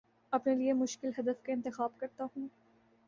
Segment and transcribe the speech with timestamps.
[0.33, 2.47] اپنے لیے مشکل ہدف کا انتخاب کرتا ہوں